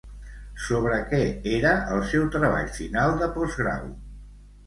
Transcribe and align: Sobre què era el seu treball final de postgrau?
Sobre 0.67 0.95
què 1.09 1.19
era 1.57 1.73
el 1.97 2.01
seu 2.13 2.25
treball 2.37 2.71
final 2.79 3.13
de 3.21 3.27
postgrau? 3.37 3.85